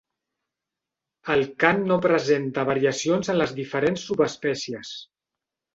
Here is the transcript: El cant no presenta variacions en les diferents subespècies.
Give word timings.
El 1.33 1.43
cant 1.65 1.83
no 1.93 1.99
presenta 2.07 2.67
variacions 2.73 3.33
en 3.35 3.41
les 3.45 3.55
diferents 3.61 4.11
subespècies. 4.11 5.01